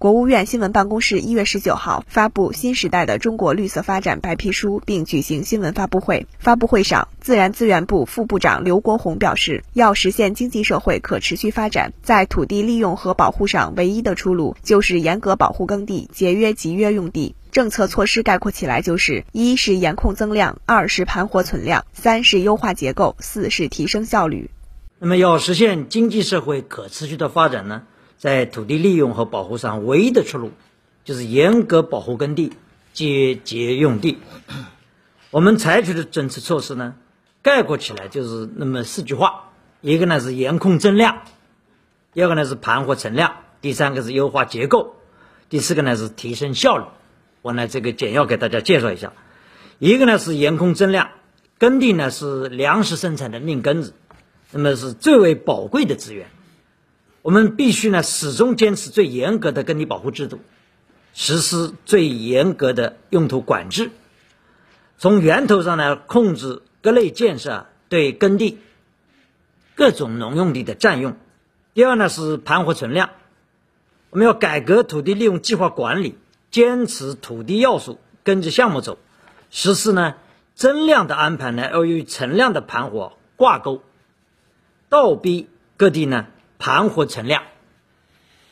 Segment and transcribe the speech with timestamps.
[0.00, 6.26] 国务院新闻办公室一月十九号发布《新时代的中国绿色发展白皮书》，并举行新闻发布会。
[6.38, 17.34] 发布会上，自然资源部副部长刘国宏表示，要实现经济社会可持续发展，在土地利用和保护上，唯一的出路就是严格保护耕地，节约集约用地。
[17.52, 24.48] 政策措施概括起来就是：一是严控增量，二是盘活存量，三是优化结构，四是提升效率。
[24.98, 27.82] 那么，要实现经济社会可持续的发展呢？
[28.20, 30.52] 在土地利用和保护上，唯一的出路
[31.04, 32.52] 就是严格保护耕地，
[32.92, 34.18] 节节用地。
[35.30, 36.96] 我们采取的政策措施呢，
[37.40, 39.48] 概括起来就是那么四句话：
[39.80, 41.22] 一个呢是严控增量，
[42.12, 44.96] 第二个呢是盘活存量，第三个是优化结构，
[45.48, 46.84] 第四个呢是提升效率。
[47.40, 49.14] 我呢这个简要给大家介绍一下。
[49.78, 51.08] 一个呢是严控增量，
[51.58, 53.94] 耕地呢是粮食生产的命根子，
[54.52, 56.26] 那么是最为宝贵的资源。
[57.22, 60.40] 我们必须呢始终坚持最严格的耕地保护制度，
[61.12, 63.90] 实施最严格的用途管制，
[64.96, 68.58] 从源头上呢控制各类建设对耕地
[69.74, 71.16] 各种农用地的占用。
[71.74, 73.10] 第二呢是盘活存量，
[74.08, 76.16] 我们要改革土地利用计划管理，
[76.50, 78.98] 坚持土地要素跟着项目走，
[79.50, 80.14] 实施呢
[80.54, 83.82] 增量的安排呢要与存量的盘活挂钩，
[84.88, 86.26] 倒逼各地呢。
[86.60, 87.42] 盘活存量。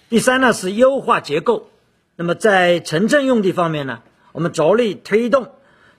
[0.09, 1.71] 第三呢是优化结构。
[2.17, 4.01] 那么在城镇用地方面呢，
[4.33, 5.53] 我们着力推动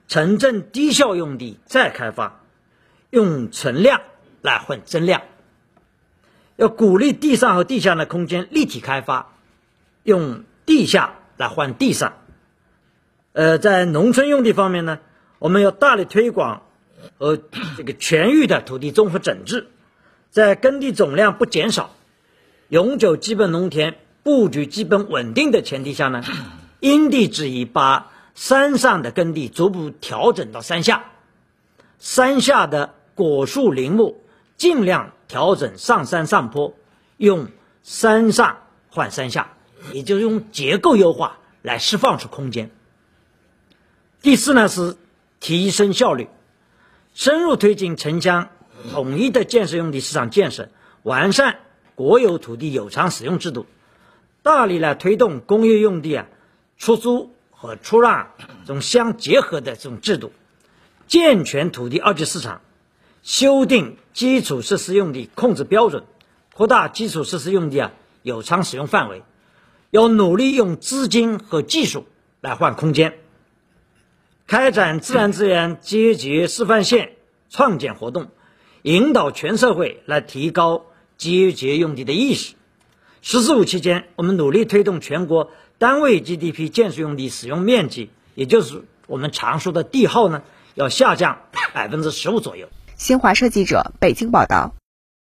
[0.06, 2.42] 城镇低效用地再开发，
[3.08, 4.02] 用存量
[4.42, 5.22] 来换增量。
[6.56, 9.32] 要鼓励地上和地下的空间立体开发，
[10.02, 12.18] 用地下来换地上。
[13.32, 14.98] 呃，在农村用地方面呢，
[15.38, 16.62] 我们要大力推广
[17.18, 17.38] 和
[17.78, 19.68] 这个全域的土地综合整治，
[20.28, 21.94] 在耕地总量不减少。
[22.70, 26.22] 永久基本农田布局基本稳定的前提下呢，
[26.78, 31.10] 因地制宜，把山上的耕地逐步调整到山下，
[31.98, 34.22] 山下的果树林木
[34.56, 36.72] 尽量调整上山上坡，
[37.16, 37.48] 用
[37.82, 39.50] 山上换山下，
[39.92, 42.70] 也就是用结构优化来释放出空间。
[44.22, 44.96] 第四呢是
[45.40, 46.28] 提升效率，
[47.14, 48.48] 深入推进城乡
[48.92, 50.68] 统一的建设用地市场建设，
[51.02, 51.58] 完善。
[52.00, 53.66] 国有土地有偿使用制度，
[54.42, 56.28] 大力来推动工业用地啊
[56.78, 58.30] 出租和出让
[58.64, 60.32] 这种相结合的这种制度，
[61.08, 62.62] 健全土地二级市场，
[63.22, 66.04] 修订基础设施用地控制标准，
[66.54, 69.22] 扩大基础设施用地啊有偿使用范围，
[69.90, 72.06] 要努力用资金和技术
[72.40, 73.18] 来换空间，
[74.46, 77.12] 开展自然资源阶级示范县
[77.50, 78.28] 创建活动，
[78.80, 80.86] 引导全社会来提高。
[81.20, 82.54] 节节用地的意识。
[83.20, 90.42] “十四五”期间，我们努力推动全国单位 GDP 建设用地使用面积，也就是我们常说的地耗呢，
[90.74, 91.40] 要下降
[91.74, 92.70] 百分之十五左右。
[92.96, 94.79] 新华社记者北京报道。